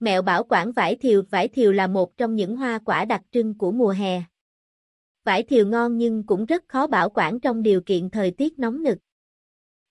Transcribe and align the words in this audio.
Mẹo 0.00 0.22
bảo 0.22 0.44
quản 0.48 0.72
vải 0.72 0.96
thiều 0.96 1.22
Vải 1.30 1.48
thiều 1.48 1.72
là 1.72 1.86
một 1.86 2.16
trong 2.16 2.34
những 2.34 2.56
hoa 2.56 2.78
quả 2.84 3.04
đặc 3.04 3.22
trưng 3.30 3.58
của 3.58 3.72
mùa 3.72 3.90
hè. 3.90 4.22
Vải 5.24 5.42
thiều 5.42 5.66
ngon 5.66 5.98
nhưng 5.98 6.26
cũng 6.26 6.44
rất 6.44 6.64
khó 6.68 6.86
bảo 6.86 7.10
quản 7.10 7.40
trong 7.40 7.62
điều 7.62 7.80
kiện 7.80 8.10
thời 8.10 8.30
tiết 8.30 8.58
nóng 8.58 8.82
nực. 8.82 8.98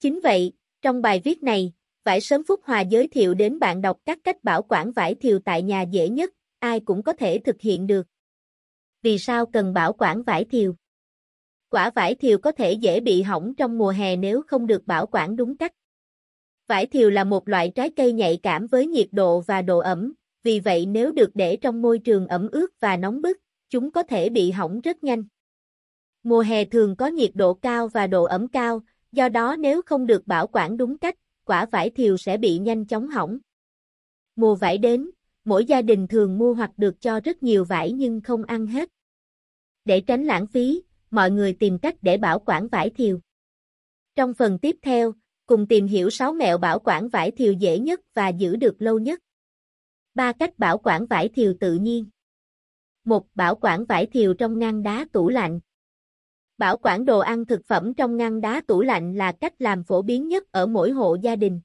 Chính 0.00 0.20
vậy, 0.20 0.52
trong 0.82 1.02
bài 1.02 1.20
viết 1.24 1.42
này, 1.42 1.72
Vải 2.04 2.20
Sớm 2.20 2.42
Phúc 2.44 2.60
Hòa 2.64 2.80
giới 2.80 3.08
thiệu 3.08 3.34
đến 3.34 3.58
bạn 3.58 3.82
đọc 3.82 3.98
các 4.04 4.18
cách 4.24 4.44
bảo 4.44 4.62
quản 4.62 4.92
vải 4.92 5.14
thiều 5.14 5.38
tại 5.38 5.62
nhà 5.62 5.82
dễ 5.82 6.08
nhất, 6.08 6.30
ai 6.58 6.80
cũng 6.80 7.02
có 7.02 7.12
thể 7.12 7.38
thực 7.38 7.60
hiện 7.60 7.86
được. 7.86 8.06
Vì 9.02 9.18
sao 9.18 9.46
cần 9.46 9.72
bảo 9.72 9.92
quản 9.92 10.22
vải 10.22 10.44
thiều? 10.44 10.74
Quả 11.68 11.90
vải 11.90 12.14
thiều 12.14 12.38
có 12.38 12.52
thể 12.52 12.72
dễ 12.72 13.00
bị 13.00 13.22
hỏng 13.22 13.54
trong 13.54 13.78
mùa 13.78 13.90
hè 13.90 14.16
nếu 14.16 14.42
không 14.46 14.66
được 14.66 14.86
bảo 14.86 15.06
quản 15.06 15.36
đúng 15.36 15.56
cách. 15.56 15.72
Vải 16.72 16.86
thiều 16.86 17.10
là 17.10 17.24
một 17.24 17.48
loại 17.48 17.72
trái 17.74 17.90
cây 17.90 18.12
nhạy 18.12 18.38
cảm 18.42 18.66
với 18.66 18.86
nhiệt 18.86 19.08
độ 19.12 19.40
và 19.40 19.62
độ 19.62 19.78
ẩm, 19.78 20.12
vì 20.42 20.60
vậy 20.60 20.86
nếu 20.86 21.12
được 21.12 21.30
để 21.34 21.56
trong 21.56 21.82
môi 21.82 21.98
trường 21.98 22.26
ẩm 22.26 22.48
ướt 22.52 22.80
và 22.80 22.96
nóng 22.96 23.22
bức, 23.22 23.38
chúng 23.70 23.90
có 23.90 24.02
thể 24.02 24.28
bị 24.28 24.50
hỏng 24.50 24.80
rất 24.80 25.04
nhanh. 25.04 25.24
Mùa 26.22 26.40
hè 26.40 26.64
thường 26.64 26.96
có 26.96 27.06
nhiệt 27.06 27.30
độ 27.34 27.54
cao 27.54 27.88
và 27.88 28.06
độ 28.06 28.24
ẩm 28.24 28.48
cao, 28.48 28.82
do 29.12 29.28
đó 29.28 29.56
nếu 29.58 29.82
không 29.82 30.06
được 30.06 30.26
bảo 30.26 30.46
quản 30.46 30.76
đúng 30.76 30.98
cách, 30.98 31.18
quả 31.44 31.66
vải 31.66 31.90
thiều 31.90 32.16
sẽ 32.16 32.36
bị 32.36 32.58
nhanh 32.58 32.86
chóng 32.86 33.08
hỏng. 33.08 33.38
Mùa 34.36 34.54
vải 34.54 34.78
đến, 34.78 35.10
mỗi 35.44 35.64
gia 35.64 35.82
đình 35.82 36.08
thường 36.08 36.38
mua 36.38 36.54
hoặc 36.54 36.70
được 36.76 37.00
cho 37.00 37.20
rất 37.20 37.42
nhiều 37.42 37.64
vải 37.64 37.92
nhưng 37.92 38.20
không 38.20 38.44
ăn 38.44 38.66
hết. 38.66 38.88
Để 39.84 40.00
tránh 40.00 40.24
lãng 40.24 40.46
phí, 40.46 40.82
mọi 41.10 41.30
người 41.30 41.52
tìm 41.52 41.78
cách 41.78 41.94
để 42.02 42.16
bảo 42.16 42.38
quản 42.38 42.68
vải 42.68 42.90
thiều. 42.90 43.20
Trong 44.14 44.34
phần 44.34 44.58
tiếp 44.58 44.76
theo, 44.82 45.14
cùng 45.52 45.66
tìm 45.66 45.86
hiểu 45.86 46.10
6 46.10 46.32
mẹo 46.32 46.58
bảo 46.58 46.78
quản 46.78 47.08
vải 47.08 47.30
thiều 47.30 47.52
dễ 47.52 47.78
nhất 47.78 48.00
và 48.14 48.28
giữ 48.28 48.56
được 48.56 48.76
lâu 48.78 48.98
nhất. 48.98 49.20
3 50.14 50.32
cách 50.32 50.58
bảo 50.58 50.78
quản 50.78 51.06
vải 51.06 51.28
thiều 51.28 51.54
tự 51.60 51.74
nhiên. 51.74 52.06
1. 53.04 53.26
Bảo 53.34 53.54
quản 53.54 53.84
vải 53.84 54.06
thiều 54.06 54.34
trong 54.34 54.58
ngăn 54.58 54.82
đá 54.82 55.06
tủ 55.12 55.28
lạnh. 55.28 55.60
Bảo 56.58 56.76
quản 56.76 57.04
đồ 57.04 57.18
ăn 57.18 57.46
thực 57.46 57.64
phẩm 57.66 57.94
trong 57.94 58.16
ngăn 58.16 58.40
đá 58.40 58.62
tủ 58.66 58.82
lạnh 58.82 59.16
là 59.16 59.32
cách 59.32 59.52
làm 59.58 59.84
phổ 59.84 60.02
biến 60.02 60.28
nhất 60.28 60.52
ở 60.52 60.66
mỗi 60.66 60.90
hộ 60.90 61.16
gia 61.22 61.36
đình. 61.36 61.60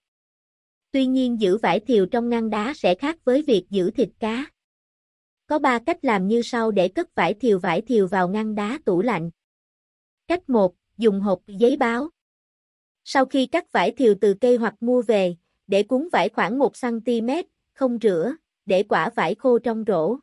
Tuy 0.92 1.06
nhiên 1.06 1.42
giữ 1.42 1.58
vải 1.58 1.80
thiều 1.80 2.06
trong 2.06 2.30
ngăn 2.30 2.50
đá 2.50 2.74
sẽ 2.76 2.96
khác 2.96 3.26
với 3.26 3.42
việc 3.42 3.66
giữ 3.70 3.92
thịt 3.92 4.10
cá. 4.20 4.46
Có 5.48 5.60
3 5.60 5.80
cách 5.80 6.06
làm 6.06 6.28
như 6.28 6.42
sau 6.42 6.72
để 6.72 6.88
cất 6.88 7.16
vải 7.16 7.34
thiều 7.34 7.60
vải 7.60 7.82
thiều 7.82 8.08
vào 8.08 8.30
ngăn 8.30 8.56
đá 8.56 8.80
tủ 8.86 9.02
lạnh. 9.02 9.32
Cách 10.28 10.50
1. 10.50 10.76
Dùng 10.98 11.20
hộp 11.20 11.42
giấy 11.48 11.78
báo. 11.78 12.10
Sau 13.10 13.26
khi 13.26 13.46
cắt 13.46 13.72
vải 13.72 13.92
thiều 13.92 14.16
từ 14.22 14.34
cây 14.34 14.56
hoặc 14.56 14.74
mua 14.80 15.02
về, 15.02 15.36
để 15.68 15.84
cuốn 15.84 16.10
vải 16.12 16.30
khoảng 16.30 16.60
1cm, 16.60 17.44
không 17.74 17.98
rửa, 18.02 18.34
để 18.66 18.84
quả 18.84 19.10
vải 19.16 19.36
khô 19.36 19.60
trong 19.60 19.84
rổ. 19.88 20.18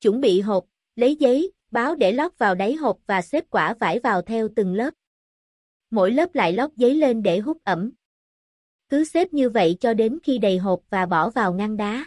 Chuẩn 0.00 0.20
bị 0.20 0.40
hộp, 0.40 0.64
lấy 0.96 1.16
giấy, 1.16 1.52
báo 1.70 1.94
để 1.94 2.12
lót 2.12 2.38
vào 2.38 2.54
đáy 2.54 2.74
hộp 2.74 2.98
và 3.06 3.22
xếp 3.22 3.44
quả 3.50 3.74
vải 3.80 3.98
vào 3.98 4.22
theo 4.22 4.48
từng 4.56 4.74
lớp. 4.74 4.94
Mỗi 5.90 6.10
lớp 6.10 6.34
lại 6.34 6.52
lót 6.52 6.70
giấy 6.76 6.94
lên 6.94 7.22
để 7.22 7.38
hút 7.38 7.58
ẩm. 7.64 7.92
Cứ 8.88 9.04
xếp 9.04 9.32
như 9.32 9.50
vậy 9.50 9.76
cho 9.80 9.94
đến 9.94 10.18
khi 10.22 10.38
đầy 10.38 10.58
hộp 10.58 10.80
và 10.90 11.06
bỏ 11.06 11.30
vào 11.30 11.52
ngăn 11.52 11.76
đá. 11.76 12.04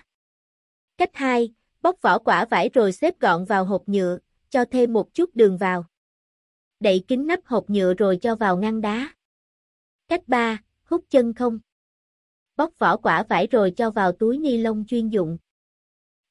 Cách 0.98 1.12
2, 1.14 1.54
bóc 1.82 2.02
vỏ 2.02 2.20
quả 2.20 2.46
vải 2.46 2.70
rồi 2.74 2.92
xếp 2.92 3.20
gọn 3.20 3.46
vào 3.46 3.66
hộp 3.66 3.90
nhựa, 3.90 4.18
cho 4.50 4.66
thêm 4.66 4.94
một 4.94 5.14
chút 5.14 5.36
đường 5.36 5.58
vào. 5.58 5.86
Đậy 6.80 7.04
kín 7.08 7.28
nắp 7.28 7.40
hộp 7.46 7.70
nhựa 7.70 7.94
rồi 7.94 8.18
cho 8.22 8.36
vào 8.36 8.58
ngăn 8.58 8.82
đá. 8.82 9.15
Cách 10.08 10.28
3, 10.28 10.62
hút 10.84 11.06
chân 11.10 11.34
không. 11.34 11.60
Bóc 12.58 12.80
vỏ 12.80 12.98
quả 12.98 13.24
vải 13.30 13.48
rồi 13.48 13.72
cho 13.72 13.92
vào 13.92 14.12
túi 14.12 14.38
ni 14.38 14.58
lông 14.58 14.86
chuyên 14.88 15.10
dụng. 15.10 15.38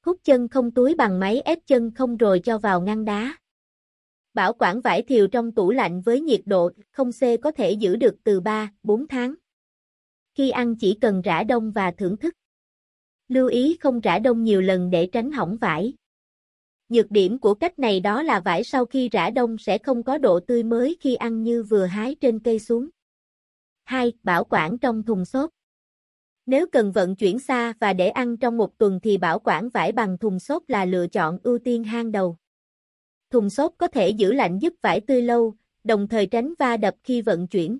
Hút 0.01 0.19
chân 0.23 0.47
không 0.47 0.71
túi 0.71 0.95
bằng 0.95 1.19
máy 1.19 1.41
ép 1.41 1.59
chân 1.67 1.91
không 1.91 2.17
rồi 2.17 2.41
cho 2.43 2.57
vào 2.57 2.81
ngăn 2.81 3.05
đá. 3.05 3.37
Bảo 4.33 4.53
quản 4.53 4.81
vải 4.81 5.01
thiều 5.01 5.27
trong 5.27 5.51
tủ 5.51 5.71
lạnh 5.71 6.01
với 6.01 6.21
nhiệt 6.21 6.41
độ 6.45 6.71
không 6.91 7.11
C 7.11 7.21
có 7.43 7.51
thể 7.51 7.71
giữ 7.71 7.95
được 7.95 8.15
từ 8.23 8.39
3, 8.39 8.71
4 8.83 9.07
tháng. 9.07 9.35
Khi 10.33 10.49
ăn 10.49 10.75
chỉ 10.75 10.97
cần 11.01 11.21
rã 11.21 11.43
đông 11.43 11.71
và 11.71 11.91
thưởng 11.91 12.17
thức. 12.17 12.33
Lưu 13.27 13.47
ý 13.47 13.77
không 13.79 13.99
rã 13.99 14.19
đông 14.19 14.43
nhiều 14.43 14.61
lần 14.61 14.89
để 14.89 15.09
tránh 15.11 15.31
hỏng 15.31 15.57
vải. 15.57 15.93
Nhược 16.89 17.11
điểm 17.11 17.39
của 17.39 17.53
cách 17.53 17.79
này 17.79 17.99
đó 17.99 18.23
là 18.23 18.39
vải 18.39 18.63
sau 18.63 18.85
khi 18.85 19.09
rã 19.09 19.29
đông 19.29 19.57
sẽ 19.57 19.77
không 19.77 20.03
có 20.03 20.17
độ 20.17 20.39
tươi 20.39 20.63
mới 20.63 20.97
khi 20.99 21.15
ăn 21.15 21.43
như 21.43 21.63
vừa 21.63 21.85
hái 21.85 22.15
trên 22.15 22.39
cây 22.39 22.59
xuống. 22.59 22.89
2. 23.85 24.13
Bảo 24.23 24.43
quản 24.43 24.77
trong 24.77 25.03
thùng 25.03 25.25
xốp. 25.25 25.49
Nếu 26.45 26.67
cần 26.71 26.91
vận 26.91 27.15
chuyển 27.15 27.39
xa 27.39 27.73
và 27.79 27.93
để 27.93 28.09
ăn 28.09 28.37
trong 28.37 28.57
một 28.57 28.77
tuần 28.77 28.99
thì 29.03 29.17
bảo 29.17 29.39
quản 29.39 29.69
vải 29.69 29.91
bằng 29.91 30.17
thùng 30.17 30.39
xốp 30.39 30.69
là 30.69 30.85
lựa 30.85 31.07
chọn 31.07 31.37
ưu 31.43 31.59
tiên 31.59 31.83
hang 31.83 32.11
đầu. 32.11 32.37
Thùng 33.29 33.49
xốp 33.49 33.73
có 33.77 33.87
thể 33.87 34.09
giữ 34.09 34.31
lạnh 34.31 34.59
giúp 34.61 34.73
vải 34.81 35.01
tươi 35.01 35.21
lâu, 35.21 35.55
đồng 35.83 36.07
thời 36.07 36.25
tránh 36.27 36.53
va 36.59 36.77
đập 36.77 36.95
khi 37.03 37.21
vận 37.21 37.47
chuyển. 37.47 37.79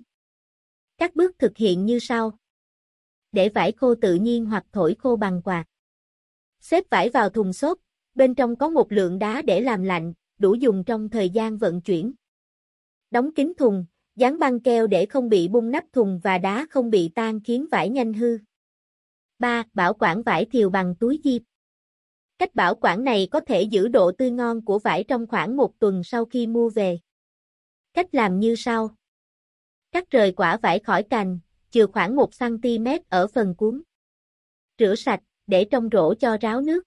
Các 0.98 1.14
bước 1.14 1.38
thực 1.38 1.56
hiện 1.56 1.86
như 1.86 1.98
sau. 1.98 2.38
Để 3.32 3.48
vải 3.48 3.72
khô 3.72 3.94
tự 3.94 4.14
nhiên 4.14 4.46
hoặc 4.46 4.66
thổi 4.72 4.96
khô 4.98 5.16
bằng 5.16 5.42
quạt. 5.44 5.64
Xếp 6.60 6.84
vải 6.90 7.10
vào 7.10 7.30
thùng 7.30 7.52
xốp, 7.52 7.78
bên 8.14 8.34
trong 8.34 8.56
có 8.56 8.68
một 8.68 8.92
lượng 8.92 9.18
đá 9.18 9.42
để 9.42 9.60
làm 9.60 9.82
lạnh, 9.82 10.12
đủ 10.38 10.54
dùng 10.54 10.84
trong 10.84 11.08
thời 11.08 11.30
gian 11.30 11.58
vận 11.58 11.80
chuyển. 11.80 12.12
Đóng 13.10 13.34
kín 13.34 13.52
thùng, 13.58 13.86
dán 14.16 14.38
băng 14.38 14.60
keo 14.60 14.86
để 14.86 15.06
không 15.06 15.28
bị 15.28 15.48
bung 15.48 15.70
nắp 15.70 15.84
thùng 15.92 16.20
và 16.22 16.38
đá 16.38 16.66
không 16.70 16.90
bị 16.90 17.10
tan 17.14 17.40
khiến 17.40 17.66
vải 17.70 17.88
nhanh 17.88 18.12
hư. 18.12 18.38
3. 19.38 19.64
Bảo 19.74 19.94
quản 19.94 20.22
vải 20.22 20.44
thiều 20.44 20.70
bằng 20.70 20.94
túi 21.00 21.20
diệp. 21.24 21.42
Cách 22.38 22.54
bảo 22.54 22.74
quản 22.74 23.04
này 23.04 23.28
có 23.30 23.40
thể 23.40 23.62
giữ 23.62 23.88
độ 23.88 24.12
tươi 24.12 24.30
ngon 24.30 24.64
của 24.64 24.78
vải 24.78 25.04
trong 25.04 25.26
khoảng 25.26 25.56
một 25.56 25.78
tuần 25.78 26.04
sau 26.04 26.24
khi 26.24 26.46
mua 26.46 26.70
về. 26.70 26.98
Cách 27.94 28.14
làm 28.14 28.40
như 28.40 28.54
sau. 28.58 28.96
Cắt 29.92 30.10
rời 30.10 30.32
quả 30.32 30.56
vải 30.62 30.78
khỏi 30.78 31.02
cành, 31.02 31.38
chừa 31.70 31.86
khoảng 31.86 32.16
1cm 32.16 33.00
ở 33.08 33.26
phần 33.26 33.54
cuốn. 33.54 33.82
Rửa 34.78 34.94
sạch, 34.94 35.20
để 35.46 35.66
trong 35.70 35.88
rổ 35.92 36.14
cho 36.14 36.36
ráo 36.40 36.60
nước. 36.60 36.84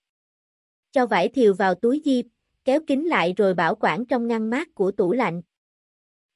Cho 0.91 1.05
vải 1.05 1.29
thiều 1.29 1.53
vào 1.53 1.75
túi 1.75 2.01
diệp, 2.05 2.25
kéo 2.65 2.79
kín 2.87 3.03
lại 3.03 3.33
rồi 3.37 3.53
bảo 3.53 3.75
quản 3.75 4.05
trong 4.05 4.27
ngăn 4.27 4.49
mát 4.49 4.67
của 4.73 4.91
tủ 4.91 5.11
lạnh. 5.11 5.41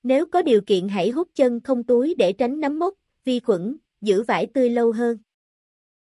Nếu 0.04 0.26
có 0.26 0.42
điều 0.42 0.62
kiện 0.62 0.88
hãy 0.88 1.10
hút 1.10 1.28
chân 1.36 1.60
không 1.62 1.84
túi 1.84 2.16
để 2.18 2.34
tránh 2.34 2.60
nấm 2.60 2.80
mốc, 2.80 2.94
vi 3.26 3.40
khuẩn, 3.40 3.78
giữ 4.02 4.24
vải 4.24 4.46
tươi 4.46 4.70
lâu 4.70 4.92
hơn. 4.92 5.18